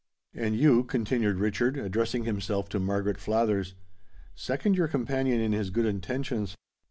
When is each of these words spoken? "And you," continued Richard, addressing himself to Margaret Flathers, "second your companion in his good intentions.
"And 0.33 0.55
you," 0.57 0.83
continued 0.83 1.37
Richard, 1.37 1.77
addressing 1.77 2.23
himself 2.23 2.67
to 2.69 2.79
Margaret 2.79 3.19
Flathers, 3.19 3.75
"second 4.33 4.75
your 4.75 4.87
companion 4.87 5.39
in 5.39 5.51
his 5.51 5.69
good 5.69 5.85
intentions. 5.85 6.55